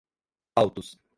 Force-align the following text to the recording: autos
autos 0.55 0.97